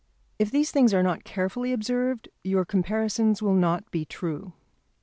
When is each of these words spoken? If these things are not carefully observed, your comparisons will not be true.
If 0.39 0.49
these 0.49 0.71
things 0.71 0.95
are 0.95 1.03
not 1.03 1.23
carefully 1.25 1.71
observed, 1.71 2.27
your 2.43 2.65
comparisons 2.65 3.39
will 3.39 3.53
not 3.53 3.91
be 3.91 4.03
true. 4.03 4.53